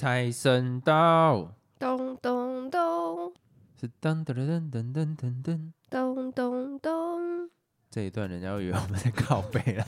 [0.00, 3.34] 财神到，咚咚咚
[3.78, 5.72] 是噔噔噔噔噔噔噔。
[5.90, 7.50] 咚咚咚，
[7.90, 9.84] 这一段人家会以为我们在靠背了。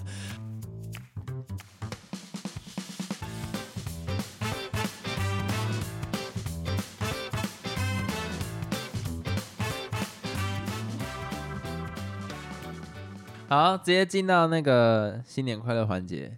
[13.49, 16.37] 好，直接进到那个新年快乐环节。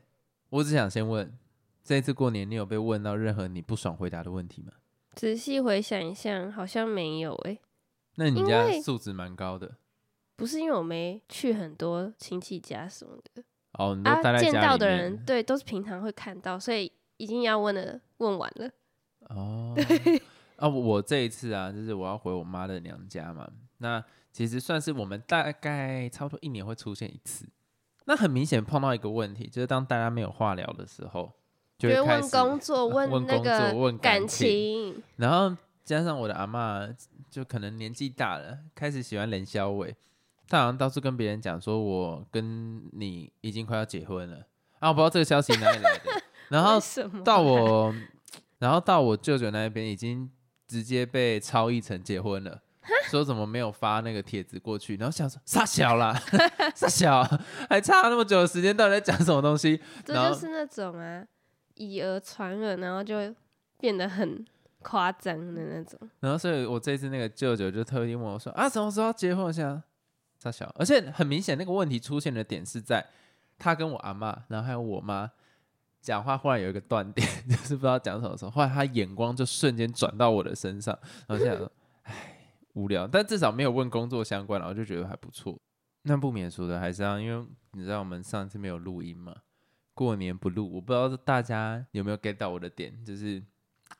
[0.51, 1.37] 我只想先问，
[1.85, 4.73] 这一次过年你有被问到任何你不爽回答的问题吗？
[5.13, 7.61] 仔细回想一下，好像没有诶、
[8.17, 9.77] 那你家素质蛮高的
[10.35, 13.45] 不是因为我没去很多亲戚家什么的
[13.75, 18.71] 哦，你都啊待，在见到的人对都是平常会看到，所以已经要问的问完了。
[19.29, 19.77] 哦，
[20.57, 23.49] 啊，我这一次啊，就是我要回我妈的娘家嘛。
[23.79, 27.47] 那其实算是我们大概差不多一年会出现一次。
[28.07, 31.33] 那很明显碰到一个问题，就是当大家没有话聊的时候，
[31.79, 36.95] 就就会问工作，问那工作个问感感情情，然后加上我的阿嬷，
[37.31, 39.95] 就可能年纪大了，开始喜欢冷笑伟。
[40.47, 44.47] 他好像到处跟别人讲说，我跟你已经快要结婚了
[44.79, 44.91] 啊！
[44.91, 46.23] 我不知道这个消息哪里来的。
[46.51, 46.79] 然后
[47.25, 47.95] 到啊我，
[48.59, 50.31] 然后到我舅舅那边已经
[50.69, 52.61] 直接被超一层结婚了，
[53.11, 54.97] 说怎么没有发那个帖子过去？
[54.97, 56.15] 然后想说傻小啦，
[56.77, 57.23] 傻小，
[57.71, 59.81] 还差那么久的时间，到底在讲什么东西？
[60.05, 61.25] 这就是那种啊，
[61.75, 63.35] 以讹传讹，然后就会
[63.79, 64.45] 变得很
[64.83, 65.99] 夸张的那种。
[66.21, 69.45] 然后所以我这次那个舅舅就特意问我说啊，什么时候要结婚？
[69.45, 69.83] 我想
[70.41, 73.05] 他小，而且很明显那个问题出现的点是在
[73.59, 75.31] 他跟我阿妈，然后还有我妈。
[76.01, 80.95] 讲话忽然有一个断点， 就是不知道讲什么时候，后来他眼光就瞬间转到我的身上，
[81.27, 81.73] 然后现在说，
[82.03, 85.59] 唉，无聊，但至少没有问工作相关，然后就觉得还不错。
[86.03, 89.35] 那不免俗的还是要，因为你知道我们上次没有录音嘛，
[89.95, 93.43] 过年不录，我不知道大家有没有 get 到我的点，就是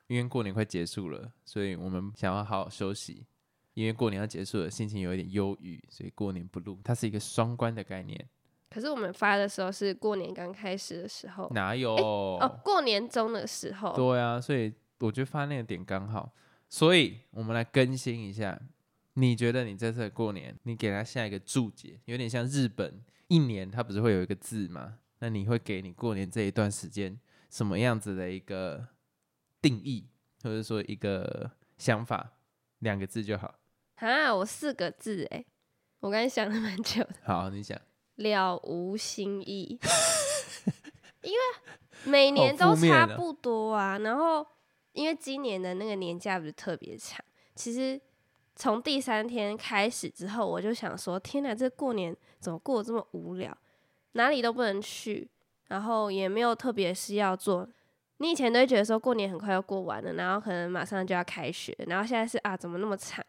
[0.07, 3.25] 因为过年快结束了，所以我们想要好好休息。
[3.73, 8.29] 因为过年要结束了，心情有一点忧郁，所以过年不录，它是一个双关的概念。
[8.69, 11.93] 可是我们发的时候是过年刚开始的时候，哪有？
[11.93, 16.33] 哦，过年中的时候，对啊，所以我觉得发那个点刚好，
[16.69, 18.57] 所以我们来更新一下。
[19.15, 24.99] 你觉得你这次过年，你给他下一个注解，有点像日本一年它不是会有一个字吗？
[25.25, 27.19] 那你会给你过年这一段时间
[27.49, 28.89] 什么样子的一个
[29.59, 30.07] 定义，
[30.43, 31.49] 或者说一个
[31.79, 32.33] 想法？
[32.77, 33.55] 两个字就好。
[33.95, 35.43] 啊，我四个字哎，
[36.01, 37.75] 我刚才想了蛮久的，好，你想。
[38.17, 39.79] 了无新意，
[41.23, 41.39] 因为
[42.03, 43.97] 每年都差不多啊。
[43.97, 44.45] 然后
[44.91, 47.25] 因为今年的那个年假不是特别长，
[47.55, 47.99] 其实
[48.55, 53.57] 从第三天开始之后，我就想说，天哪，这过年怎么过得这么无聊？
[54.15, 55.29] 哪里都不能去，
[55.67, 57.69] 然后也没有特别的事要做。
[58.17, 63.23] 你以前都会觉得说过年很快要过完了，然后可能马上就要开学，然后现在是啊，怎么那么长？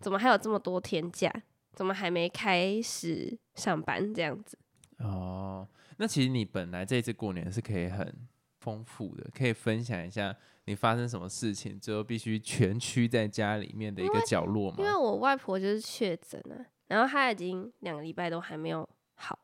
[0.00, 1.30] 怎么还有这么多天假？
[1.74, 4.58] 怎么还没开始上班这样子？
[4.98, 8.12] 哦，那其实你本来这次过年是可以很
[8.60, 10.34] 丰富的，可以分享一下
[10.64, 14.98] 你发生什么事情，最后必须全区在家里面的一个角落因为吗？
[14.98, 19.38] 我外婆就是确诊了，然后她已经两个礼拜都还没有好，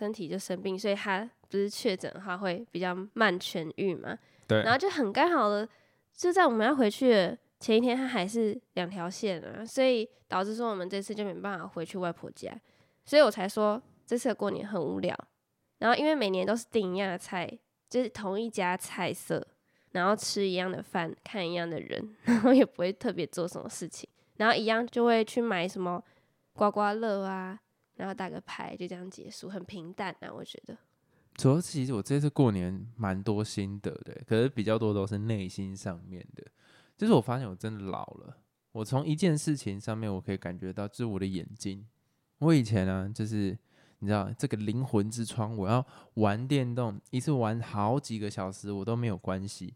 [0.00, 4.16] 身体就生病，所以他不是确诊的话会比较慢痊愈嘛。
[4.48, 5.68] 对然后就很刚好的，
[6.16, 12.50] 就在我们要回去的前一天，他还是两条线啊，所以导致说我们这次就没办法回去外婆家，
[13.04, 15.14] 所以我才说这次的过年很无聊。
[15.80, 17.46] 然后因为每年都是订一样的菜，
[17.90, 19.46] 就是同一家菜色，
[19.92, 24.08] 然后吃一样的饭，看一样的人， 然后也不会特别做什么事情，
[24.38, 26.02] 然后一样就会去买什么
[26.54, 27.60] 刮刮乐啊，
[28.00, 30.74] 然后打个牌，就这样结束，很平淡啊，我觉得。
[31.34, 36.44] 主要其实我这次过年蛮多心得的，可是比较多都是内心上面的，
[36.96, 38.38] 就是我发现我真的老了。
[38.72, 41.86] 我从一件事情上面，我可以感觉到，就是我的眼睛。
[42.38, 43.56] 我以前呢、就是
[43.98, 49.74] 你知道这个灵魂之窗，我要玩电动，一次玩好几个小时，我都没有关系。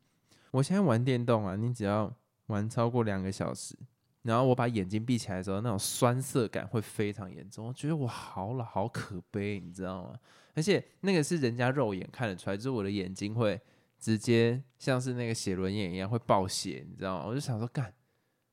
[0.50, 2.14] 我现在玩电动啊，你只要
[2.46, 3.76] 玩超过两个小时，
[4.24, 7.68] 然后我把眼睛闭起来的时候，那种酸涩感会非常严重。
[7.68, 10.18] 我觉得我好老，好可悲，你知道吗？
[10.54, 13.60] 而且那个是人家肉眼看得出来，就是我的眼睛会
[13.98, 17.26] 直接像是那个写轮眼一样会爆血，你知道吗？
[17.26, 17.92] 我就想说，干，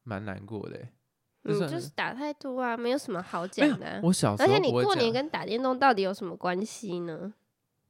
[0.03, 0.89] 蛮难过的欸。
[1.43, 7.33] 就嗯，就是打太多啊，没有什么好讲的啊、我小时候而且你过年跟打电动到底有什么关系呢？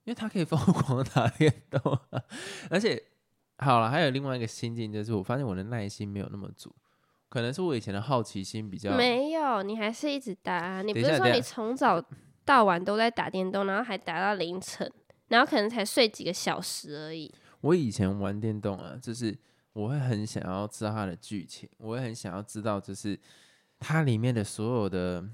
[0.06, 2.24] 因为他可以疯狂打电动、啊，
[2.72, 3.02] 而且
[3.58, 6.74] 好了，还有另外一个心境，就是我发现我的耐心没有那么足，
[7.32, 10.82] 可能是我以前的好奇心比较没有，你还是一直打、啊。
[10.82, 12.04] 你不是说你从早
[12.44, 14.92] 到晚都在打电动，然后还打到凌晨，
[15.30, 17.34] 然后可能才睡几个小时而已。
[17.62, 19.34] 我以前玩电动啊，就是
[19.72, 23.18] 我会很想要知道它的剧情，我会很想要知道就是
[23.80, 25.26] 它里面的所有的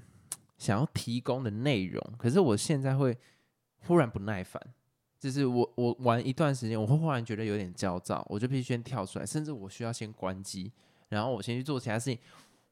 [0.56, 2.00] 想要提供的内容。
[2.16, 3.18] 可是我现在会
[3.88, 4.62] 忽然不耐烦，
[5.18, 10.70] 就是我我玩一段时间，我会忽然觉得有点焦躁，我就必须先跳出来，甚至我需要先关机，
[11.08, 12.18] 然后我先去做其他事情。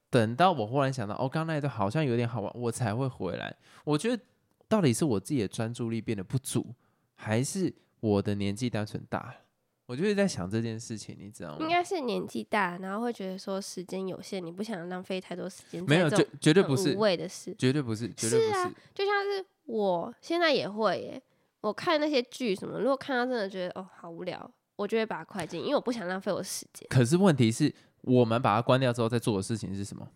[0.08, 3.54] 等到我忽然想到，哦，刚刚那一段好像有点好玩，我才会回来。
[3.84, 4.22] 我觉得
[4.68, 6.64] 到底是我自己的专注力变得不足，
[7.16, 9.34] 还是我的年纪单纯大了？
[9.86, 11.58] 我就是在想这件事情，你知道吗？
[11.60, 15.84] 应该是年纪大，然后会觉得说时间有限，你不想浪费太多时间。
[15.84, 18.74] 没有，绝绝对不是无谓的事，绝对不是，绝对不是啊。
[18.94, 21.20] 就像是我现在也会耶，
[21.60, 26.86] 我看那些剧什么，如果看到真的觉得哦好无聊，我就会把它快进，因为我不想浪费我时间。
[26.88, 27.74] 可是问题是。
[28.06, 30.08] 我们把它关掉之后，在做的事情是什么？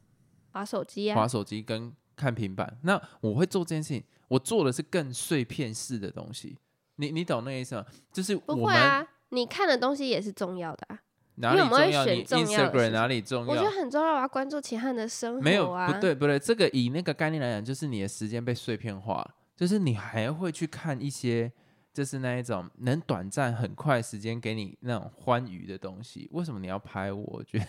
[0.52, 2.78] 划手机啊，划手机跟看平板。
[2.82, 6.56] 那我会做这件事情，我做的是更碎片式的东西。
[6.96, 7.84] 你你懂那意思吗？
[8.12, 10.98] 就是不会啊，你看的东西也是重要的啊。
[11.36, 12.04] 哪里重要？
[12.06, 13.50] 你 Instagram 哪里重要？
[13.50, 15.40] 我觉得很重要，我要关注其他人的生活。
[15.40, 16.38] 没有，不对，不对。
[16.38, 19.26] 这个以那个概念来讲，就是你的时间被碎片化，
[19.56, 21.52] 就是你还会去看一些。
[21.92, 27.42] 就是那一种能短暂很快时间给你那种欢愉的东西，为什么你要拍我？
[27.44, 27.66] 觉得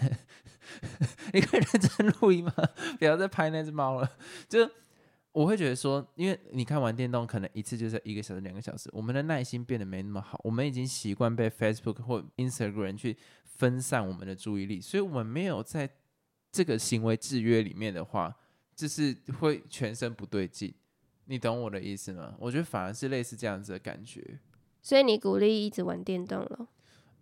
[1.34, 2.54] 你可以认真录音吗？
[3.00, 4.10] 不要再拍那只猫了。
[4.48, 4.70] 就
[5.32, 10.40] 我会觉得说，因为你看玩电动，可能一次就是一个小时、两个小时，我们的耐心变得没那么好。
[10.44, 15.90] 我们已经习惯被 Facebook 或 Instagram 去分散我们的注意力，所以我们没有在
[16.52, 18.36] 这个行为制约里面的话，
[18.76, 20.74] 就是会全身不对劲。
[21.32, 22.36] 你懂我的意思吗？
[22.38, 24.38] 我觉得反而是类似这样子的感觉。
[24.82, 26.68] 所以你鼓励一直玩电动了？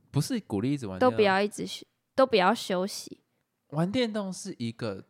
[0.10, 1.86] 不是鼓励一直玩，都不要一直休，
[2.16, 3.22] 都不要休息。
[3.68, 5.06] 玩电动是一个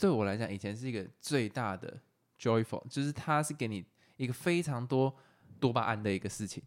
[0.00, 2.00] 对我来讲，以前是一个最大的
[2.40, 3.84] joyful，就是它是给你
[4.16, 5.14] 一个非常多
[5.60, 6.62] 多巴胺的一个事情。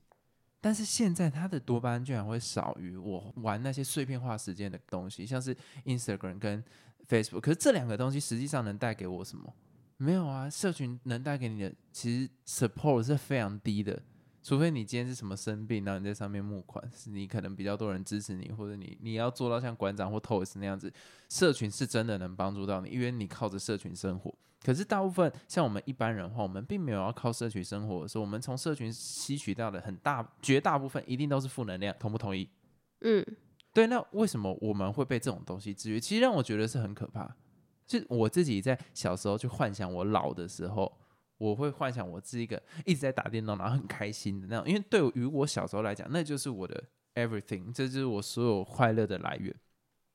[0.59, 6.63] 但是现在它的多巴胺居然会少于我玩那些碎片化时间的东西，像是 Instagram 跟
[7.09, 7.41] Facebook。
[7.41, 9.51] 可是这两个东西实际上能带给我什么？
[10.01, 14.01] 没有啊，社群能带给你的其实 support 是非常低的，
[14.41, 20.91] 除非你今天是什么生病，然后你在上面募款，是你可能比较多人支持你，或者你你要做到像馆长或 Toys 那样子，
[21.29, 24.33] 社群是真的能帮助到你，因为你靠着社群生活。
[24.63, 32.49] 可是大部分像我们一般人的话，我们并没有要靠社群生活的时候，我们从社群吸取到的很大绝大部分一定都是负能量，同不同意？
[33.01, 33.23] 嗯，
[33.71, 33.85] 对。
[33.85, 35.99] 那为什么我们会被这种东西制约？
[35.99, 37.35] 其实让我觉得是很可怕。
[37.91, 40.89] 就我自己在小时候去幻想我老的时候，
[41.37, 44.65] 我会幻想我是一个一直在打电动，然后很开心的那种。
[44.65, 46.81] 因为对于我小时候来讲，那就是我的
[47.15, 49.53] everything，这就是我所有快乐的来源。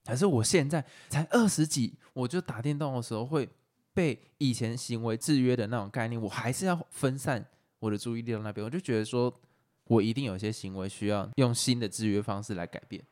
[0.06, 3.46] 可是我现在才二十几，我就打电动的时候会
[3.92, 7.44] 被以前行为制约的那种概念，我还是要分散
[7.78, 8.64] 我的注意力到那边。
[8.64, 9.30] 我就觉得说，
[9.84, 13.04] 我一定有些行为需要用新的制约方式来改变。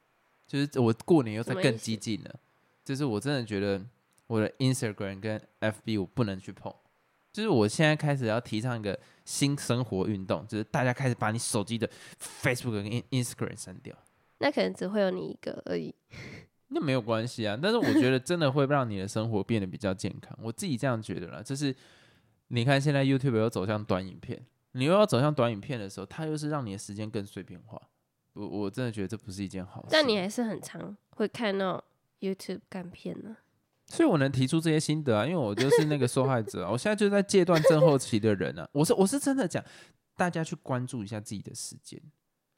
[0.46, 2.40] 就是我过年又在更激进了，
[2.82, 3.84] 就是我真的觉得。
[4.26, 6.74] 我的 Instagram 跟 FB 我不能去碰，
[7.32, 11.88] 就是我现在开始要提倡一个新生活运动，就是大家开始把你手机的
[12.18, 13.96] Facebook 跟 Instagram 删掉。
[14.38, 15.94] 那可能只会有你一个而已。
[16.68, 20.36] 那没有关系啊，但是我觉得真的会让你的生活变得比较健康。
[20.42, 21.74] 我自己这样觉得啦，就是
[22.48, 27.80] 你看现在 YouTube 又走向短影片，你又要走向短影片的时候，它又是让你的时间更碎片化。
[28.32, 29.88] 我我真的觉得这不是一件好事。
[29.90, 31.84] 但你还是很常会看那种
[32.20, 33.36] YouTube 干片呢。
[33.94, 39.64] 所以我能提出这些心得啊，因为我就是那个受害者啊， 我现在就在戒断症候期的人啊，我是我是真的讲，
[40.16, 42.00] 大家去关注一下自己的时间，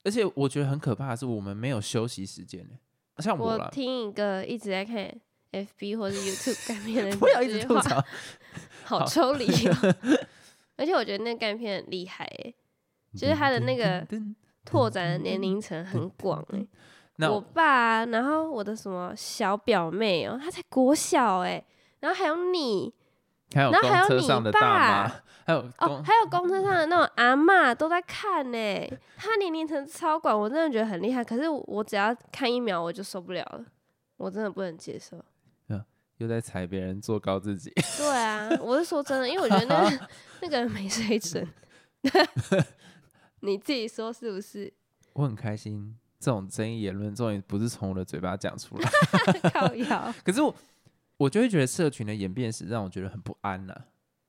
[0.04, 2.76] 而且我觉得很可怕的是，我们没有休息时间呢。
[3.18, 5.10] 像我听一个一直在看
[5.52, 8.02] FB 或者 YouTube 干片的， 不要一直吐槽，
[8.84, 9.96] 好抽离哦。
[10.76, 12.54] 而且我觉得那干片很厉害哎，
[13.14, 14.06] 就是他的那个
[14.64, 16.66] 拓展的年龄层很广哎。
[17.20, 21.64] 我爸，然后我的什么小表妹哦，她才国小哎，
[22.00, 22.92] 然后还有你，
[23.50, 25.08] 然后还有你爸，
[25.46, 28.58] 还有哦，还有公车上的那种阿妈都在看呢。
[29.16, 31.24] 他年龄层超广，我真的觉得很厉害。
[31.24, 33.64] 可是我只要看一秒我就受不了了，
[34.16, 35.16] 我真的不能接受。
[36.18, 37.70] 又在踩别人，做高自己。
[37.98, 40.08] 对啊，我是说真的，因为我觉得那个
[40.40, 41.46] 那个人没水准。
[43.40, 44.72] 你自己说是不是？
[45.12, 45.94] 我很开心。
[46.18, 48.90] 这种争议言论终于不是从我的嘴巴讲出来，
[49.52, 50.14] 靠谣。
[50.24, 50.54] 可是我，
[51.16, 53.74] 我就会觉得社群的演变史让我觉得很不安呐。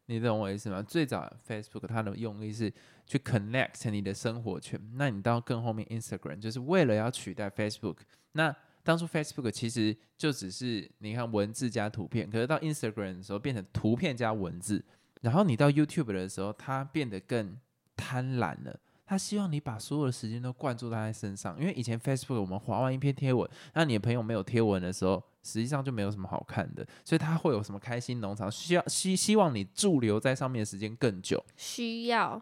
[0.09, 0.81] 你懂我意思吗？
[0.81, 2.71] 最早 Facebook 它的用意是
[3.05, 7.97] 去 connect 你的生活圈，那你到更后面 Instagram 就是为了要取代 Facebook。
[8.31, 14.85] 那当初 Facebook 其实就只是你看文字加图片，可是到 Instagram 的时候变成图片加文字，
[15.19, 17.57] 然后你到 YouTube 的时候，它变得更
[17.97, 18.79] 贪婪了。
[19.07, 32.41] 他希望你把所有的时间都灌注在他身上，因为以前 Facebook 我们划完一篇贴文，那你的朋友没有贴文的时候，实际上就没有什么好看的，所以他会有什么开心农场，需要希希望你驻留在上面的时间更久，需要。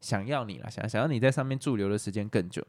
[0.00, 2.64] 想要你了，想想要你在上面驻留的时间更久，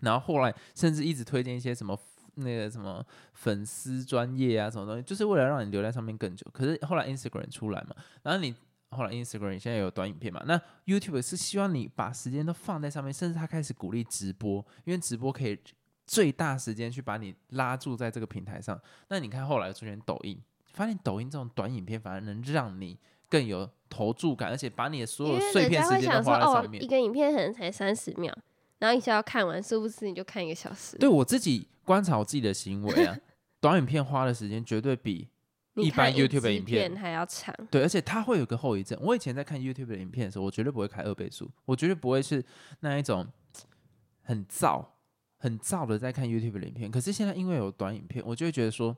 [0.00, 1.98] 然后后来甚至一直推荐一些什么
[2.36, 3.04] 那个什么
[3.34, 6.46] 粉丝专业啊什么东西，就是为了让你留在上面更久。
[6.52, 8.54] 可是后来 Instagram 出来嘛，然后你
[8.90, 15.58] 后来 Instagram 现在有短影片嘛，那 YouTube 是希望你把时间都放在上面，甚至他开始鼓励直播，因为直播可以
[16.06, 18.80] 最大时间去把你拉住在这个平台上。
[19.08, 20.40] 那你看后来出现抖音，
[20.72, 26.86] 发现抖音这种短影片反而能让你更有投注感，而且把你的所有碎片时间都花在上，面一。
[26.86, 28.34] 个影片可能才三十秒，
[28.78, 30.96] 然后一下要看完，殊不知你就看一个小时。
[30.96, 33.14] 对我自己观察我自己的行为啊，
[33.60, 35.28] 短影片花的时间绝对比你
[35.82, 37.54] 一般 YouTube 的影片还要长。
[37.70, 38.98] 对，而且它会有个后遗症。
[39.02, 42.44] 我以前在看 YouTube 的影片的时候，我绝对不会开二倍速，我绝对不会是
[42.80, 43.26] 那一种
[44.22, 44.84] 很燥、
[45.36, 46.90] 很燥的在看 YouTube 的影片。
[46.90, 48.96] 可是现在因为有短影片，我就会觉得说，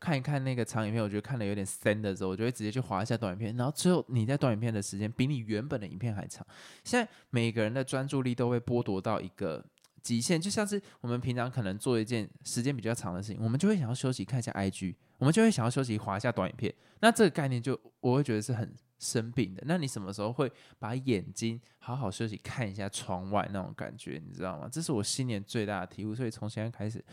[0.00, 3.56] 看一看那个长影片，我觉得看的有点深的时候，我就会直接去划一下短影片。
[3.56, 6.46] 然后最后你在短影片的时间比你原本的影片还长。
[6.84, 9.64] 现在每个人的专注力都会剥夺到一个。
[10.02, 16.74] 极限就像是我们平常可能做一件时间比较长的事情，我们就会想要休息看一下 IG，我们就会想要休息划一下短影片。
[17.00, 19.62] 那这个概念就我会觉得是很生病的。
[19.66, 24.68] 那你什么时候会把眼睛好好休息看一下窗外那种感觉，你知道吗？
[24.70, 26.14] 这是我新年最大的体悟。
[26.14, 27.04] 所以从现在开始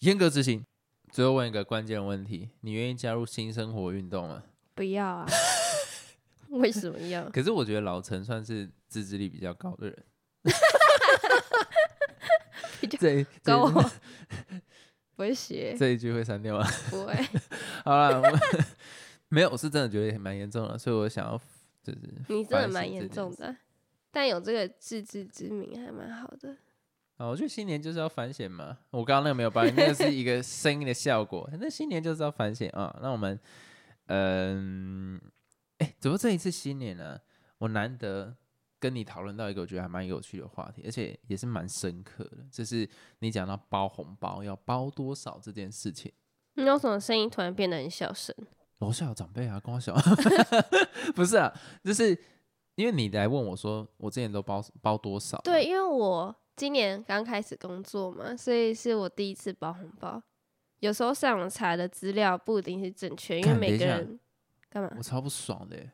[0.00, 0.64] 严格执行。
[1.12, 4.42] 最后问一个关键问题：你愿意加入新生活运动吗？
[4.74, 5.26] 不要啊！
[6.50, 7.28] 为什么要？
[7.30, 10.04] 可是我觉得老陈算是自制力比较高的人。
[12.80, 13.82] 比较这一这跟我一
[15.16, 16.66] 不会写，这一句会删掉吗？
[16.90, 17.14] 不会。
[17.84, 18.38] 好了，我
[19.28, 21.40] 没有，我是真的觉得蛮严重的，所以我想要
[21.82, 23.56] 就是 你真的蛮严重的，
[24.10, 26.54] 但有这个自知之明还蛮好的。
[27.16, 28.76] 啊，我觉得新年就是要反省嘛。
[28.90, 31.48] 我刚刚那个没有帮你，那个是一个声音的效果。
[31.58, 32.94] 那新年就是要反省啊。
[33.00, 33.40] 那我们，
[34.08, 35.18] 嗯，
[35.78, 37.18] 哎，怎么这一次新年呢？
[37.56, 38.36] 我难得
[38.78, 42.88] 跟你讨论到一个我觉得还蛮有趣的话题，而且也是蛮深刻的，就是
[43.20, 46.12] 你讲到包红包要包多少这件事情。
[46.54, 48.34] 你有什么声音突然变得很小声？
[48.78, 49.94] 楼下有长辈啊，跟我小，
[51.16, 51.52] 不是啊，
[51.82, 52.18] 就是
[52.74, 55.38] 因为你来问我说，我之前都包包多少？
[55.42, 60.22] 对，，因为我今年刚开始工作嘛，所以是我第一次包红包。
[60.80, 64.20] 有时候上网查的资料不一定是正确，因为每个人
[64.68, 64.92] 干嘛？
[64.98, 65.90] 我超不爽的耶。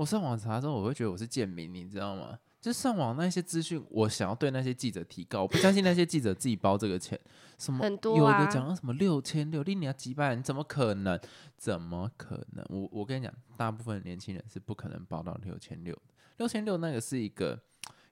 [0.00, 2.38] 我上网查的时候，我会觉得我是贱民，你知道吗？
[2.58, 7.20] 就上网那些资讯，我想要对那些记者提高，我不相信那些记者自己包这个钱，
[7.58, 11.20] 什么很多有啊的讲到什么六千六，你要几百人，怎么可能？
[11.58, 12.64] 怎么可能？
[12.70, 15.94] 我我跟你讲，大部分年轻人是不可能包到六千六。
[16.38, 17.60] 六千六那个是一个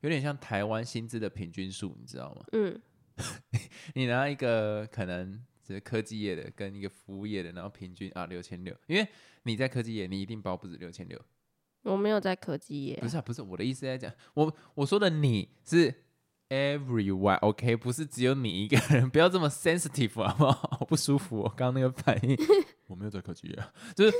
[0.02, 2.44] 有点像台湾薪资的平均数，你知道吗？
[2.52, 2.78] 嗯，
[3.96, 9.08] 你拿一个可能只是科技业的跟一个服务业的，然后平均啊六千六，因为
[9.44, 11.18] 你在科技业，你一定包不止六千六。
[11.88, 15.92] 我没有在科技业不，是啊，不是我的意思在讲，我我说的你是
[16.48, 20.52] everyone，OK，、不是只有你一个人，不要这么 sensitive 好不好？
[20.78, 22.36] 好不舒服、哦，刚刚那个反应，
[22.86, 24.16] 我没有在科技业啊，就是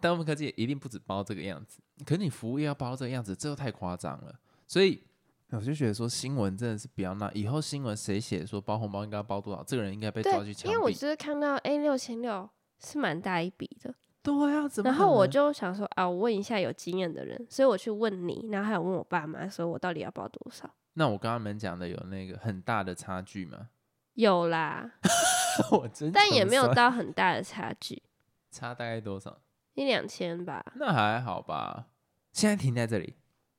[0.00, 4.34] 大部分科技业一定不止包这个样子，可是你服务业要包这个样子，这又太夸张了，
[4.66, 5.02] 所以。
[5.50, 10.74] 我就觉得说新闻真的是不要闹，以后新闻谁写说包红包应该要包多少，这个人应该被抓去，枪毙。
[10.74, 12.50] 因为我就是看到 A 六千六
[12.80, 13.94] 是蛮大一笔的，
[14.26, 20.68] 对啊，怎么然后我就想说啊，我问一下有经验的人，所以我去问你，然后还有问我爸妈说我到底要报多少？
[20.94, 23.70] 那我刚刚们讲的有那个很大的差距吗？
[24.14, 24.94] 有啦，
[25.70, 28.02] 我真但也没有到很大的差距，
[28.50, 29.38] 差大概多少？
[29.74, 30.64] 一两千吧。
[30.76, 31.86] 那还好吧。
[32.32, 33.14] 现在停在这里，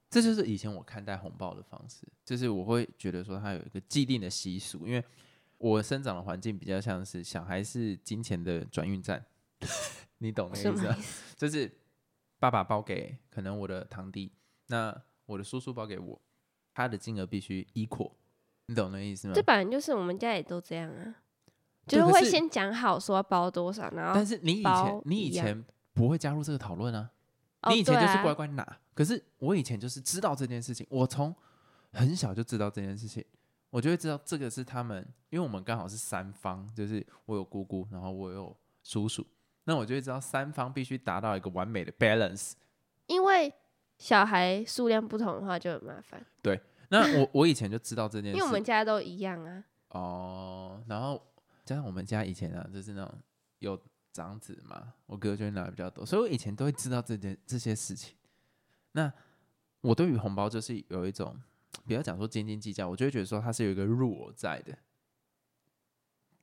[0.09, 5.03] 这就是以前我看待红包的方式，就是我会觉得说它有一个既定的习俗，因为
[5.59, 9.23] 我生长的环境比较像是小孩是金钱的转运站，
[10.19, 11.35] 你懂那个意思？
[11.35, 11.71] 就是
[12.39, 14.31] 爸爸包给可能我的堂弟，
[14.67, 14.95] 那
[15.25, 16.21] 我的叔叔包给我，
[16.73, 18.11] 他的金额必须 equal，
[18.67, 19.41] 你懂那意思吗这？
[19.43, 21.15] 本来就是我们家也都这样啊，
[21.85, 27.11] 就是会先讲好说要包多少，然后但是你以前你以前不会加入这个讨论啊，
[27.61, 31.35] 哦你以前就是乖乖拿，可是我以前就是知道这件事情，我从
[31.91, 33.23] 很小就知道这件事情，
[33.69, 39.25] 我就会知道这个是他们，因为我们刚好是三方，就是我有姑姑，然后我有叔叔，
[39.67, 42.53] 那我就会知道三方必须达到一个完美的 balance。
[43.05, 43.53] 因为
[43.97, 46.59] 小孩数量不同的话就很麻烦，对
[46.89, 49.63] 那我我以前就知道这件事，因为我们家都一样啊。
[49.89, 51.21] 哦，然后
[51.65, 53.13] 加上我们家以前啊，就是那种
[53.59, 53.77] 有
[54.13, 58.15] 长子嘛，我哥就会拿的比较多，所以我以前都会知道这件这些事情。
[58.93, 59.11] 那
[59.81, 61.37] 我对于红包就是有一种
[61.85, 64.77] 不要讲说斤斤计较，我就会觉得说它是有一个入我在的，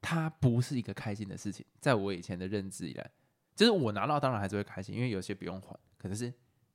[0.05, 3.11] 他不是一个开心的事情，在我以前的认知以来，
[3.57, 6.31] 就是我拿到当然还是会开心，因为有些不用还，可是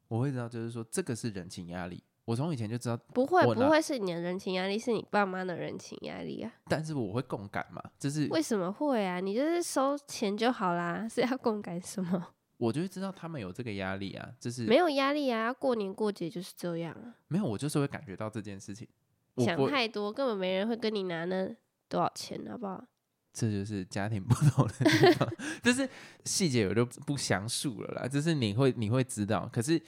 [0.08, 2.04] 我会知道，就是说这个是人情压力。
[2.26, 6.52] 我从以前就知道，不会不会是你的人情压力，是你爸妈的人情压力啊？
[6.66, 9.20] 但是我会共感嘛，就是为什么会啊？
[9.20, 12.34] 你就是收钱就好啦，是要共感什么？
[12.58, 17.16] 我就会知道他们有这个压力啊，就是没有压力啊，过年过节就是这样啊。
[17.30, 18.88] 没有，我就是会感觉到这件事情。
[19.38, 21.48] 想太多，根本没人会跟你拿那
[21.88, 22.86] 多少钱，好不好？
[23.32, 25.30] 这就是家庭不同的地方，
[25.62, 25.88] 就是
[26.26, 28.08] 细节我就不详述了啦。
[28.08, 29.82] 就是你会你会知道，可是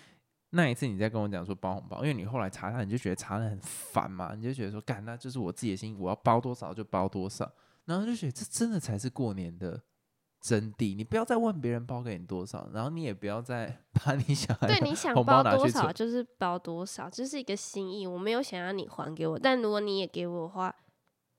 [0.51, 7.51] 那一次你在跟我讲说包红包，因为你后来查他，你就觉得查的很烦嘛，你就觉得说干，那就是我自己的心，我要包多少就包多少，
[7.85, 9.81] 然后就觉得这真的才是过年的
[10.39, 10.95] 真谛。
[10.95, 18.05] 你不要再问别人包给你多少，然后你也不要再把你想对，你想包多少就是包多少，这是一个心意。
[18.05, 20.75] 我没有想要你还给我，但如果你也给我的话，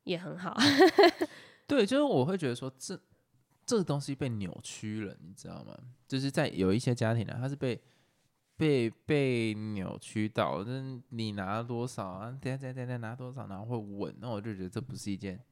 [0.05, 0.57] 也很好。
[1.67, 2.99] 对，就是我会觉得说这
[3.65, 5.77] 这个东西被扭曲了，你知道吗？
[6.07, 7.81] 就是在有一些家庭呢、它是被
[8.57, 15.43] 被被扭曲到，就是你拿多少啊，等下等下等下拿多少，然后会问，那我就觉得这不是一件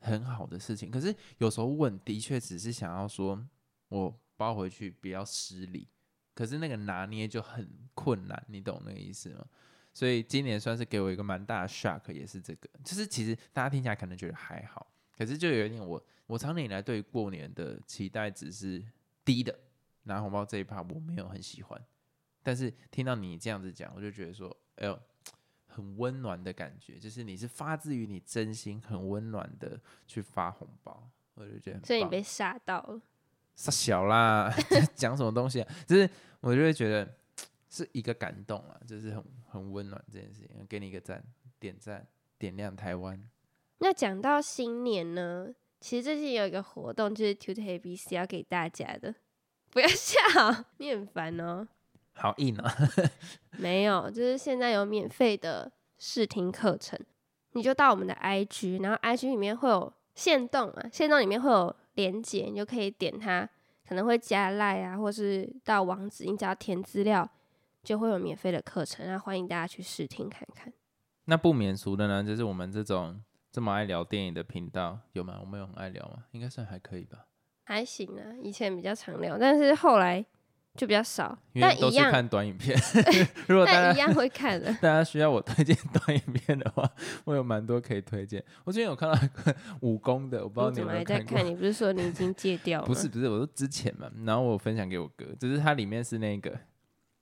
[0.00, 0.90] 很好的事情。
[0.90, 3.46] 可是有时候问的确只是想要说
[3.88, 5.88] 我包回去比较失礼，
[6.34, 9.44] 可是那个拿捏就很困难，你懂那个意思吗？
[9.92, 14.86] 所以今年算是给我一个蛮大的 shock，也是这个，就是其实大家听起来可能觉得还好，
[15.18, 18.80] 可是就有一点我我常年以来对于过年的期待值是
[19.24, 19.58] 低的，
[20.04, 21.84] 拿红包这一趴我没有很喜欢，
[22.42, 24.98] 但是听到你这样子讲，我就觉得说，哎呦，
[25.66, 33.00] 很温暖的感觉，就是你是发自于你真心很温暖的去发红包，我就觉得所以你被吓到了。
[33.56, 34.48] 傻小啦，
[34.94, 35.74] 讲什么东西啊？
[35.84, 36.08] 就是
[36.40, 37.12] 我就会觉得
[37.68, 41.20] 是一个感动啊，就是很很温暖这件事情，给你一个赞，
[41.58, 42.06] 点赞，
[42.38, 43.20] 点亮台湾。
[43.78, 45.48] 那讲到新年呢，
[45.80, 49.14] 其实最近有一个活动，就是 Tutor ABC 要给大家的。
[49.70, 50.18] 不要 笑，
[50.78, 51.68] 你很烦哦。
[52.14, 52.74] 好硬啊！
[53.58, 56.98] 没有，就是现在有免费的试听课程，
[57.52, 63.48] 你就到我们的 IG，然后 IG 里面会有限动啊，限动里面会有连接，你就可以点它，
[63.88, 67.30] 可能会加赖啊，或是到网址，你只要填资料，
[67.84, 70.72] 就会有免费的课程，然后欢迎大家去试听看看。
[71.26, 73.22] 那不免俗的呢，就是我们这种
[73.58, 75.38] 这么爱聊电影的频道，有吗？
[75.40, 76.22] 我们有很爱聊吗？
[76.30, 77.26] 应该算还可以吧，
[77.64, 80.24] 还行啊，以前比较常聊，但是后来
[80.76, 82.78] 就比较少，因为但一样，都是看短影片。
[83.48, 84.72] 如果大家但一样会看的。
[84.74, 86.88] 大家需要我推荐短影片的话，
[87.24, 88.40] 我有蛮多可以推荐。
[88.62, 91.44] 我最近有看到一个武功的，我不知道你有怎么没有看过还在看？。
[91.44, 92.86] 你不是说你已经戒掉 了？
[92.86, 96.56] 不是，不是，我说之前嘛，然后我分享给我哥，只是它里面是那个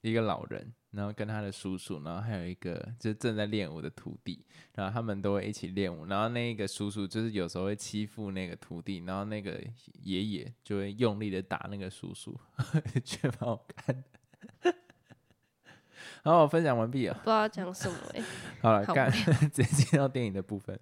[0.02, 4.42] 一个老人，然后跟他的叔叔，然后还有一个就是正在练武的徒弟，
[4.74, 9.62] 然后他们都会一起练武，然后那个叔叔就是有时候会欺负那个徒弟，然后那个
[10.02, 12.34] 爷爷就会用力的打那个叔叔，
[13.04, 14.72] 觉得蛮好看的。
[16.24, 17.14] 好，我分享完毕了。
[17.14, 18.22] 不知道讲什么哎、
[18.60, 20.76] 好了，好干直接进到电影的部分。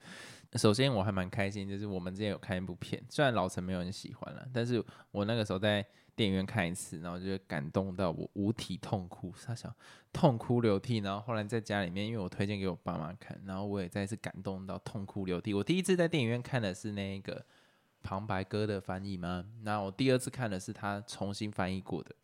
[0.54, 5.84] 首先我还蛮开心，就是我们之前有看一部片，虽然老陈没有人喜欢了，但是我那个时候在
[6.16, 9.74] 电影院看一次，然后就感动到我五体痛哭，他想
[10.12, 15.52] 痛哭流涕，然后后来在家里面，因为我推荐给我爸妈看，然后我也再次感动到痛哭流涕。
[15.52, 17.44] 我第一次在电影院看的是那个
[18.02, 19.44] 旁白哥的翻译吗？
[19.62, 22.14] 那我第二次看的是他重新翻译过的。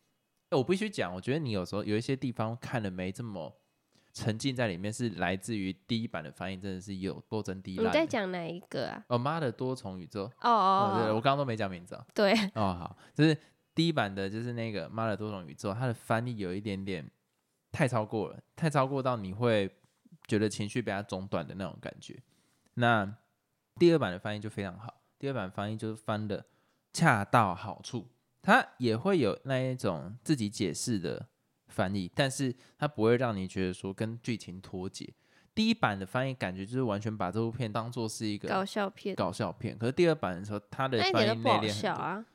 [0.49, 3.53] 欸我必须讲，我觉得你有时候有一些地方看的没这么
[4.13, 8.05] 沉浸在里面，是来自于第一版的翻译，真的是有多真低你在。
[8.05, 9.01] 讲哪一个啊？
[9.07, 12.05] 哦妈的多重宇宙，哦哦对，我刚刚都没讲名字哦。
[12.13, 13.37] 对，哦好，就是
[13.73, 17.09] 第一版的，就是那个妈的多种宇宙，它的翻译有一点点
[17.71, 19.69] 太超过了，太超过到你会
[20.27, 22.21] 觉得情绪被它中断的那种感觉。
[22.73, 23.17] 那
[23.75, 26.45] 第二版的翻译就非常好，第二版翻译就是翻的
[26.91, 28.07] 恰到好处，
[28.41, 31.27] 它也会有那一种自己解释的
[31.67, 35.13] 翻译，但是它不会让你觉得说跟剧情脱节。
[35.55, 42.01] 第一版的翻译感觉就是完全把这部片当做是一个搞笑片，搞笑片，可是第二版的时候，它的翻译内敛很多。
[42.01, 42.25] 啊。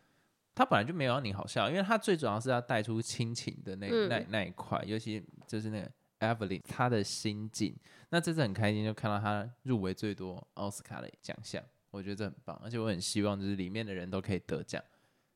[0.56, 5.90] 它本来就没有让你好笑，因为他最主要是要带出亲情的那、那嗯那一块，尤其就是那个
[6.20, 7.76] Evelyn 她的心境。
[8.08, 14.82] 那这次很开心，就看到她入围最多奥斯卡的奖项，我觉得这很棒，而且我很希望就是里面的人都可以得奖。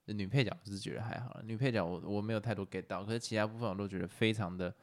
[0.07, 4.75] 女配角我是觉得还好了，女配角我我没有太多 get 到，可是其他部分我都觉得非常的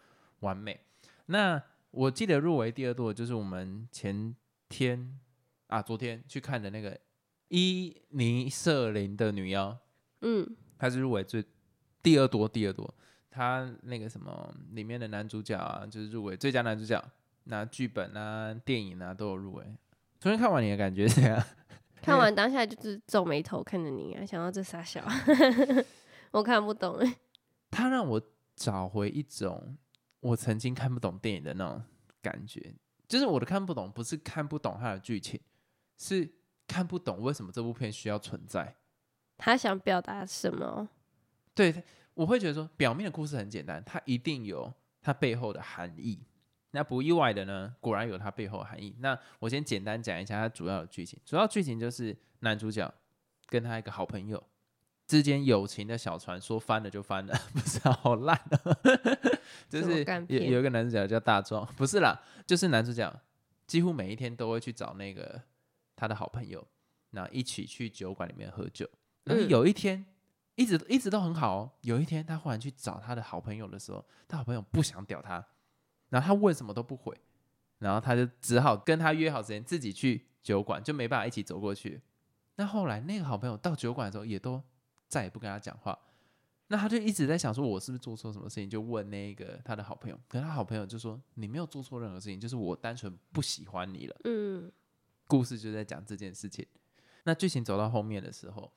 [0.41, 0.79] 完美。
[1.25, 4.33] 那我记得入围第二多的就是我们前
[4.69, 5.19] 天
[5.65, 6.97] 啊，昨天去看的那个
[7.49, 9.77] 伊尼瑟琳的女妖，
[10.21, 11.43] 嗯，他是入围最
[12.01, 12.93] 第二多，第二多。
[13.29, 17.03] 他那个什么里面的男主角啊，就是入围最佳男主角，
[17.43, 19.63] 那剧本啊、电影啊都有入围。
[20.19, 21.43] 昨天看完你的感觉怎样？
[22.01, 25.03] 看完当下就是皱眉头看着你啊，想到这傻笑，
[26.31, 27.15] 我看不懂哎。
[27.69, 28.21] 他让我
[28.55, 29.77] 找回一种
[30.21, 31.83] 我曾经看不懂电影的那种
[32.21, 32.73] 感觉，
[33.07, 35.39] 就是我的看不懂不是看不懂他的剧情，
[35.97, 36.27] 是
[36.65, 38.75] 看不懂为什么这部片需要存在。
[39.37, 40.89] 他想表达什么？
[41.53, 46.19] 对，我会觉得说，表面的故事很简单，它一定有它背后的含义。
[46.71, 48.95] 那不意外的呢，果然有它背后的含义。
[48.99, 51.19] 那我先简单讲一下它主要的剧情。
[51.25, 52.93] 主要剧情就是男主角
[53.47, 54.43] 跟他一个好朋友
[55.07, 58.77] 之间友情的小船说翻了就翻了， 不是好烂啊！
[59.69, 63.21] 就是有有一个男主角叫大壮，不是啦，就是男主角
[63.65, 65.41] 几乎每一天都会去找那个
[65.95, 66.67] 他的好朋友，
[67.11, 68.87] 那一起去酒馆里面喝酒。
[69.27, 70.05] 然后有一天，
[70.55, 71.71] 一直一直都很好哦。
[71.81, 75.45] 有一天，他忽然去找他的好朋友的时候，他好朋友不想屌他，
[76.09, 77.15] 然后他问什么都不回，
[77.79, 82.01] 然后他就只好跟他约好时间，自己去酒馆，就没办法一起走过去。
[82.55, 84.61] 那后来那个好朋友到酒馆的时候，也都
[85.07, 85.97] 再也不跟他讲话。
[86.69, 88.69] 那他就一直在想说，我是不是做错什么事情？
[88.69, 94.15] 就问那个他的好朋友，可是他好朋友就说，你没有做错任何事情，就是我单纯不喜欢你了。
[94.25, 94.71] 嗯，
[95.27, 96.65] 故事就在讲这件事情。
[97.23, 98.71] 那剧情走到后面的时候。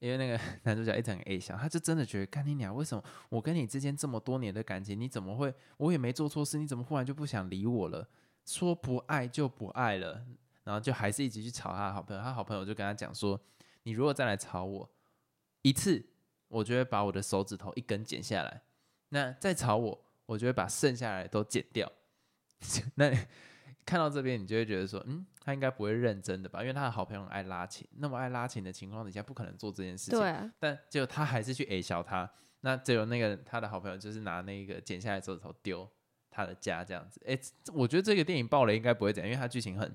[0.00, 2.74] 因为那个 男主角一直很 A 笑，他就真的觉得干你娘！
[2.74, 5.54] 为什么我跟你之间这么多年的感情，你怎么会？
[5.76, 8.08] 我也没做错事，你怎么忽然就不想理我了？
[8.44, 10.24] 说不爱就不爱了，
[10.64, 12.22] 然后就还是一直去吵他的好朋友。
[12.22, 13.40] 他好朋友就跟他讲说
[13.84, 14.90] ：“你如果再来吵我
[15.62, 16.04] 一次，
[16.48, 18.62] 我就会把我的手指头一根剪下来；
[19.10, 21.92] 那再吵我，我就会把剩下来都剪掉。
[22.96, 23.14] ”那。
[23.90, 26.60] 看到这边，你就会觉得说，嗯，他应该不会认真的吧？
[26.60, 30.20] 因为他的好朋友爱拉琴，那么爱拉琴的情况底下，不可能做这件事情。
[30.20, 30.32] 对。
[30.60, 35.90] 但结果他还是去 A 小他，那只有那个他的好朋友就是拿那个剪下来手指头丢
[36.30, 37.20] 他的家这样子。
[37.26, 37.36] 哎，
[37.74, 39.92] 我觉得这个电影爆雷应该不会这样，因为它剧情很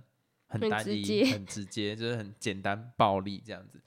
[0.47, 3.81] 很单一、很直接，就是很简单暴力这样子。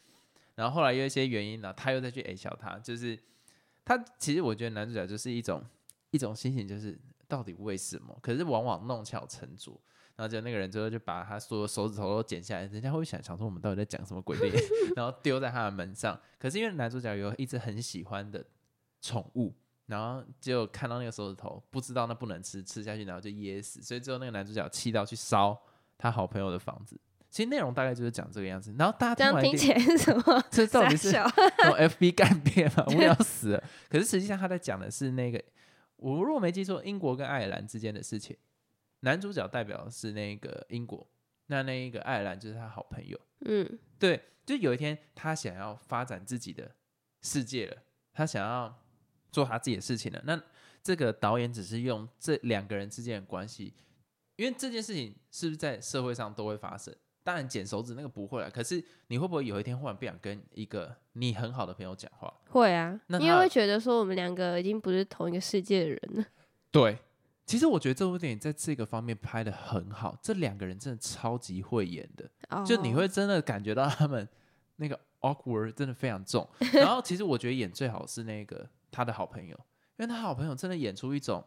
[0.55, 3.19] 然后后来有一些原因呢，他又再去 A 小他，就是
[3.85, 5.63] 他其实我觉得男主角就是一种
[6.13, 8.19] 一种心情，就是到底为什么？
[8.23, 9.79] 可是往往弄巧成拙。
[10.19, 14.61] 然后就那个人最后就把他所有手指头都剪下来，人家会想想说我们到底在讲什么鬼电影，
[14.97, 16.21] 然后丢在他的门上。
[16.41, 18.45] 可是因为男主角有一只很喜欢的
[19.01, 19.55] 宠物，
[19.87, 23.81] 然后就看到那个手指头，不知道那不能吃，吃下去然后就噎死。
[23.81, 25.57] 所以最后那个男主角气到去烧
[25.97, 27.01] 他好朋友的房子。
[27.31, 28.75] 其实内容大概就是讲这个样子。
[28.77, 30.43] 然后大家这样听起来是什么？
[30.51, 31.31] 这到底是那
[31.71, 32.85] 种 FB 干片吗？
[32.91, 33.63] 无聊死了。
[33.89, 35.41] 可是实际上他在讲的是那个，
[35.97, 38.37] 我如果没记错，英国跟爱尔兰之间的事情。
[39.01, 41.07] 男主角代表是那个英国，
[41.47, 43.19] 那那一个爱尔兰就是他好朋友。
[43.47, 46.71] 嗯，对，就有一天他想要发展自己的
[47.23, 47.77] 世界了，
[48.13, 48.83] 他想要
[49.31, 50.21] 做他自己的事情了。
[50.25, 50.43] 那
[50.83, 53.75] 这个导演只是用这两个人之间的关系，
[54.37, 56.95] 因为这件事情是不是在社会上都会发生？
[57.23, 62.33] 当然剪手指那个不会了，可是你会不会有一天忽然不想跟一个你很好的朋友讲话？
[62.49, 66.25] 会啊，因为会觉得说我们两个已经不是同一个世界的人了。
[66.73, 66.99] 对。
[67.49, 72.31] 其实我觉得这部电影在这个方面拍的很好，这两个人真的超级会演的，
[72.63, 74.29] 就你会真的感觉到他们
[74.77, 76.47] 那个 awkward 真的非常重。
[76.75, 79.57] 然后其实我觉得演最好是那个他的好朋友，
[79.97, 81.43] 因为他好朋友真的演出一种，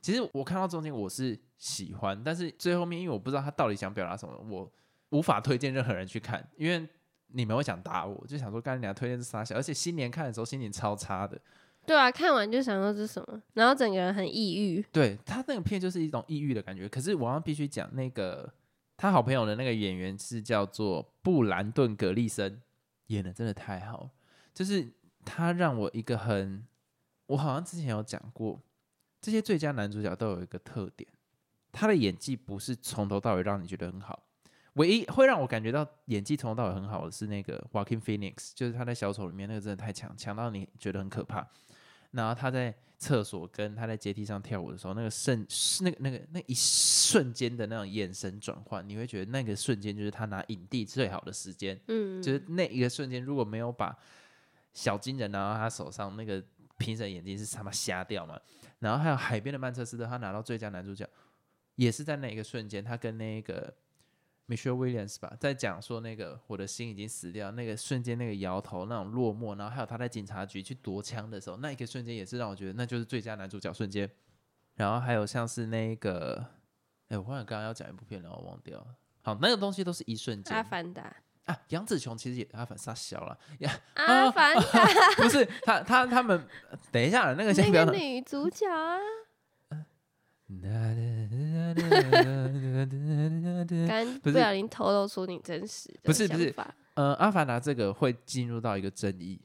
[0.00, 4.72] 其实我看到中间我是喜欢，但是最后面因为我不知道他到底想表达什么，我
[5.10, 6.88] 无法推荐任何人去看，因为
[7.26, 11.38] 你们会想打我，就想说刚才你要推荐是傻小，而且新年看的时候心情超差的。
[11.86, 14.84] 对啊，看完就想说这是什么，然后整个人很抑郁。
[14.90, 16.88] 对他那个片就是一种抑郁的感觉。
[16.88, 18.52] 可是我要必须讲，那个
[18.96, 22.60] 他好朋友的那个演员是叫做布兰顿·格利森，
[23.08, 24.10] 演的真的太好。
[24.52, 24.92] 就是
[25.24, 26.64] 他让我一个很，
[27.26, 28.60] 我好像之前有讲过，
[29.20, 31.08] 这些最佳男主角都有一个特点，
[31.72, 34.22] 他的演技不是从头到尾让你觉得很好，
[34.74, 41.46] 唯一会让我感觉到演技从头到尾很好的是那个 Walking Phoenix，就是他在小丑里面那个真的太强，强到你觉得很可怕。
[42.14, 45.46] 然后他在厕所跟他在阶梯上跳舞的时候，那个瞬
[45.80, 51.78] 那个那个那一瞬间的那种眼神转换，你会觉得那个瞬间就是他拿影帝最好的时间。
[51.88, 53.96] 嗯，就是那一个瞬间，如果没有把
[54.72, 56.42] 小金人拿到他手上，那个
[56.78, 58.40] 评审眼睛是他妈瞎掉嘛。
[58.78, 61.08] 然后还有海边的曼彻斯特，他拿到最佳男主角，
[61.74, 63.74] 也是在那一个瞬间，他跟那个。
[64.46, 74.10] Michelle Williams 吧，在讲说那个我的心已经死掉，那个瞬间那个摇头那种落寞，然后还有他在警察局去夺枪的时候，那一个瞬间也是让我觉得那就是最佳男主角瞬间。
[74.74, 76.44] 然后还有像是那个，
[77.08, 78.86] 哎，我忘了刚刚要讲一部片，然后忘掉了。
[79.22, 80.54] 好，那个东西都是一瞬间。
[80.54, 83.80] 阿凡达啊，杨紫琼其实也阿凡达小了呀。
[83.94, 84.84] 阿凡达
[85.16, 86.46] 不是他他他们，
[86.92, 87.84] 等一下那个先不要。
[87.86, 88.98] 女主角啊。
[93.88, 96.54] 刚不小心透露出你真实的不是不是
[96.94, 99.40] 呃，《阿凡达》这个会进入到一个争议，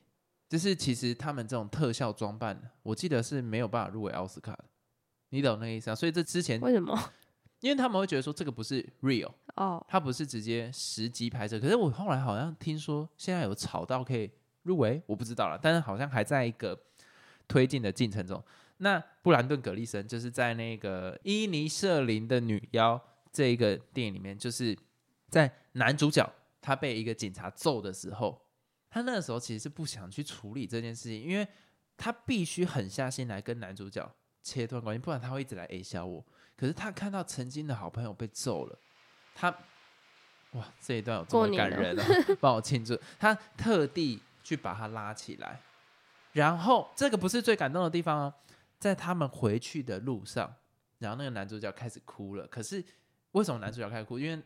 [0.49, 4.65] 就是其实他们这种特效装扮，我记得是没有办法入围奥斯卡的，
[5.29, 5.95] 你懂那个意思啊？
[5.95, 6.97] 所以这之前，为什么？
[7.61, 11.59] 因为他们会觉得说这个不是 real，哦，它不是直接实机拍摄。
[11.59, 14.29] 可是我后来好像听说现在有炒到可以
[14.63, 16.77] 入围，我不知道了，但是好像还在一个
[17.47, 18.43] 推进的进程中。
[18.81, 22.95] 那布兰顿·葛利森就是在那个《伊尼舍林的女妖》
[23.31, 24.77] 这一个电影里面，就是
[25.29, 26.29] 在男主角
[26.61, 28.41] 他被一个警察揍的时候，
[28.89, 31.47] 他那个时候其实是不想去处理这件事情，因为
[31.97, 34.09] 他必须狠下心来跟男主角
[34.41, 36.25] 切断关系，不然他会一直来 A 笑我。
[36.55, 38.79] 可是他看到曾经的好朋友被揍了，
[39.35, 39.49] 他
[40.51, 42.05] 哇这一段有这么感人啊！
[42.41, 45.61] 帮我庆祝，他特地去把他拉起来，
[46.33, 48.33] 然后这个不是最感动的地方哦，
[48.79, 50.55] 在他们回去的路上，
[50.97, 52.47] 然后那个男主角开始哭了。
[52.47, 52.83] 可是
[53.31, 54.17] 为什么男主角开始哭？
[54.17, 54.41] 因为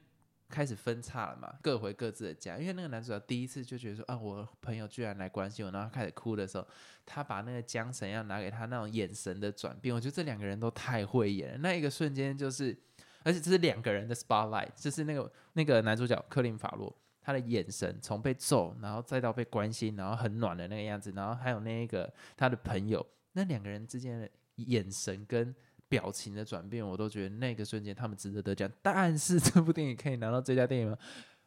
[0.49, 2.57] 开始分叉了嘛，各回各自的家。
[2.57, 6.67] 因为那个男主角第一次就觉得说啊，我朋友居然来关心我，然后开始哭的时候，
[7.05, 11.57] 他把那个缰绳要拿给他那种眼神的转变，我觉得这两个人都太会演了。
[11.59, 12.77] 那一个瞬间就是，
[13.23, 16.95] 而且这是两个人的 spotlight，就是那个那个男主角克林法洛。
[17.25, 25.53] 他的眼神从被揍，然后再到被关心，然后很暖的那个样子，然后还有那一个他的朋友，那两个人之间的眼神跟
[25.87, 28.71] 表情的转变，我都觉得那个瞬间他们值得得奖。
[28.81, 30.97] 但是 这部电影可以拿到最佳电影吗？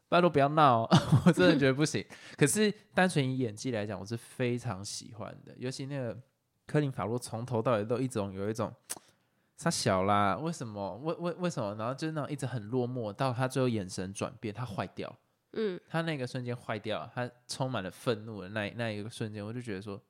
[0.09, 0.89] 拜托不要闹哦，
[1.27, 2.05] 我真的觉得不行。
[2.37, 6.17] 可是单纯以演技来讲，我是非常喜欢的，尤其那个
[6.65, 8.73] 科林法洛从头到尾都一种有一种
[9.59, 10.97] 他小啦，为什么？
[10.99, 11.75] 为为为什么？
[11.75, 15.13] 然后就是那种一直很落寞，到他最后眼神转变，他坏掉。
[15.55, 20.01] 嗯，他那个瞬间坏掉，他充满了愤怒的那那一个瞬间，我就觉得说，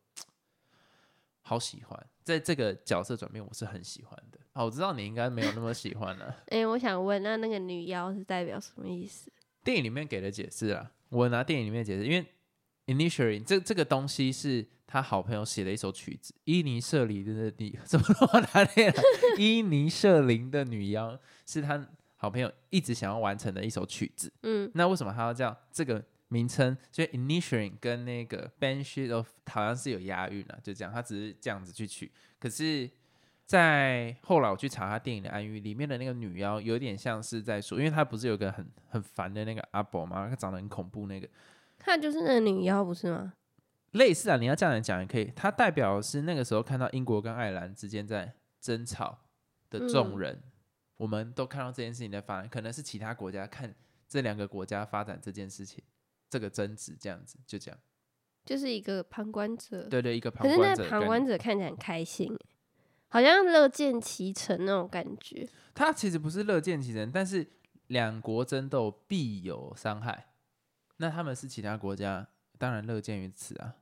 [1.48, 4.38] 好喜欢，在这个角色转变，我是很喜欢的。
[4.52, 6.36] 好，我知道你应该没有那么喜欢了。
[6.50, 9.30] 哎、我想问，那那个女妖是代表什么意思？
[9.62, 12.26] 电影里面给的解释啊，我拿电影里面解释，因为
[12.86, 19.02] initially 这这个东西是他好朋友写的一首曲子，伊尼舍林的女 怎么那么难念啊？
[19.38, 24.32] 伊尼舍林的女妖是他好朋友一直想要完成的一首曲子。
[24.42, 25.56] 嗯，那为什么他要叫？
[25.70, 32.10] 这个名称，所以 initiating 跟那个 banshee of 好像是有押韵啊，就这样，他只是这样子去取。
[32.38, 32.90] 可是，
[33.44, 40.28] 在后来我去查他电影的暗喻，里面的那个女妖有点像是在说，因为他不是有个很很烦的那个阿伯吗？
[40.28, 41.28] 他长得很恐怖那个，
[41.78, 43.34] 她就是那个女妖，不是吗？
[43.92, 45.32] 类似啊，你要这样来讲也可以。
[45.36, 49.18] 它代表是那个时候看到英国跟爱尔兰之间在争吵
[49.70, 50.42] 的众嗯人，
[50.96, 53.72] 我们都看到这件事情在发生，可能是其他国家看
[54.08, 55.82] 这两个国家发展这件事情，
[56.28, 57.80] 这个争执这样子，就这样。
[58.44, 59.88] 就是一个旁观者。
[59.88, 62.46] 对对，一个旁观者可是那旁观者看起来很开心欸，
[63.08, 65.48] 好像乐见其成那种感觉。
[65.74, 67.46] 他其实不是乐见其成，但是
[67.88, 70.28] 两国争斗必有伤害，
[70.98, 73.76] 那他们是其他国家，当然乐见于此啊，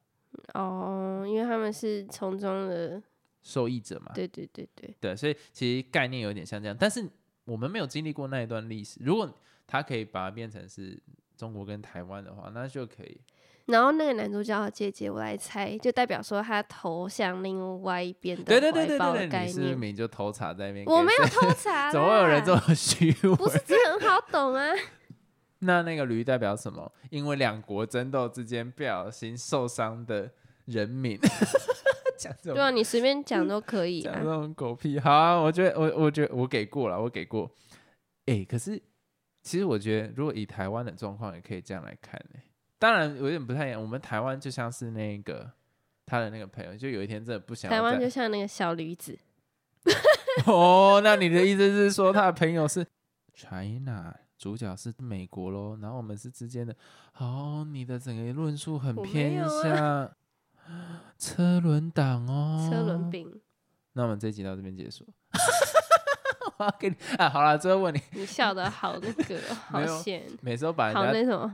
[0.55, 3.03] 哦，因为他们是从中的，
[3.43, 4.13] 受益者嘛。
[4.15, 7.07] 对对对对，对，所以其实概念有点像这样，但是
[7.45, 8.99] 我们没有经历过那一段历史。
[9.03, 9.31] 如果
[9.67, 11.01] 他可以把它变成是
[11.37, 13.21] 中国跟台湾的话，那就可以。
[13.67, 19.79] 然后那个男主角的姐姐，我来猜，就代表说他投向另外一边的对对对对对你是不是念。
[19.79, 20.85] 明就偷查在那边？
[20.87, 22.55] 我没有，偷查，怎么会有人这？
[22.55, 23.35] 么虚伪？
[23.37, 24.71] 不是这很好懂啊？
[25.61, 26.93] 那那个驴代表什么？
[27.09, 30.31] 因为两国争斗之间不小心受伤的
[30.67, 31.19] 人民，
[32.19, 34.31] 讲这种对啊，你随便讲都可以啊讲这。
[34.31, 35.01] 种狗屁。
[35.01, 37.51] 好啊，我觉得我我觉得我给过了，我给过。
[38.27, 38.79] 哎、可是
[39.45, 42.41] 其实我觉得，如果以台湾的状况，也可以这样来看呢、
[42.79, 45.49] 当然有点不太一样，我们台湾就像是那个
[46.07, 49.19] 他的那个朋友，就有一天真的不想台湾就像那个小驴子，
[50.47, 52.87] 哦，那你的意思是说他的朋友是
[53.35, 56.75] China，主角是美国喽，然后我们是之间的。
[57.19, 60.11] 哦，你的整个论述很偏向
[61.19, 63.41] 车轮党哦，车轮饼，
[63.93, 65.07] 那我们这一集到这边结束。
[66.59, 71.53] 我要给你啊，好了，最后问你，你笑的好那个哦， 好险，每周把人家好那什么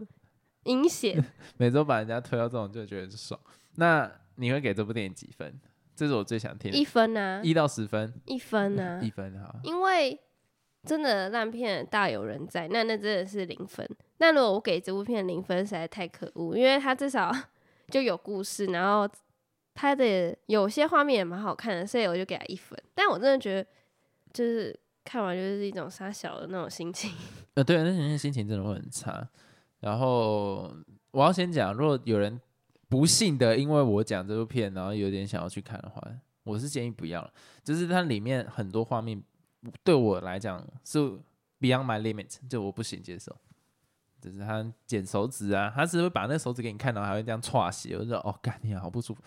[0.64, 1.22] 阴险。
[1.56, 3.38] 每周把人家推到这种，就觉得很爽。
[3.76, 5.60] 那你会给这部电影几分？
[5.96, 9.56] 这是我最想听的，一分啊，一到十分，一分啊 一，分好。
[9.64, 10.18] 因为
[10.86, 13.86] 真的烂片大有人在，那那真的是零分。
[14.18, 17.30] 那如果我给这部片零分，实在太可恶，因为它至少
[17.88, 19.06] 就有故事，然后
[19.74, 22.78] 拍的有些画面也蛮好看的，所以我就给它一分。
[22.94, 23.68] 但我真的觉得，
[24.32, 24.78] 就是
[25.10, 27.12] 看完就是一种傻小的那种心情。
[27.54, 29.28] 呃，对，那人心情真的会很差。
[29.80, 30.72] 然后
[31.10, 32.40] 我要先讲，如果有人
[32.88, 36.00] 不幸的因为我讲这部片，然后有点想要去看的话，
[36.44, 37.28] 我是建议不要。
[37.64, 39.20] 就是它里面很多画面
[39.82, 41.00] 对我来讲是
[41.58, 43.36] beyond my limit，就我不行接受。
[44.20, 49.20] 就是他剪手指啊，他只会把那手指给你看到，还会这样歘血，我就说哦，干你好不舒服。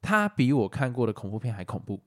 [0.00, 1.98] 他比我看过的恐怖片还恐怖。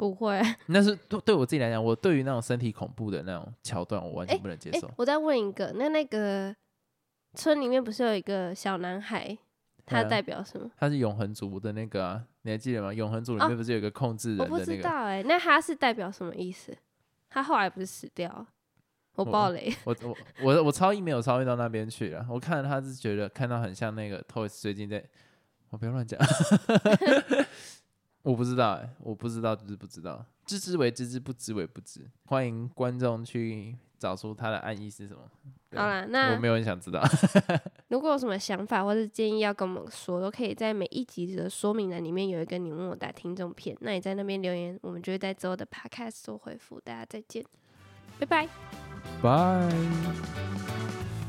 [0.00, 4.90] 不会， 那是对对我自己来讲，我对于那种身体恐怖的那种桥段，我完全不能接受。
[4.96, 6.56] 我再问一个，那那个
[7.34, 9.36] 村里面不是有一个小男孩，
[9.84, 10.70] 他代表什么？
[10.78, 12.94] 他是永恒族的那个啊，你还记得吗？
[12.94, 14.54] 永恒族里面不是有一个控制人的那个？
[14.54, 16.74] 我不知道哎，那他是代表什么意思？
[17.28, 18.46] 他后来不是死掉？
[19.16, 19.70] 我爆雷！
[19.84, 22.26] 我 我我我超意没有超越到那边去了。
[22.30, 25.04] 我看了他是觉得看到很像那个 Toys 最近在，
[25.68, 26.18] 我不要乱讲。
[28.22, 30.24] 我不知道哎，我不知道，就是不知道？
[30.44, 32.00] 知之为知之，不知为不知。
[32.26, 35.22] 欢迎观众去找出他的暗意是什么。
[35.74, 37.00] 好啦，那我没有很想知道。
[37.88, 46.80] 如果有什么想法或者建议要跟我们说，都可以在每一集的说明栏里面有一个你问我答听众片，那你在那边留言，我们就会在之后的 podcast 做回复。
[46.80, 47.44] 大家再见，
[48.18, 48.48] 拜拜，
[49.22, 51.19] 拜。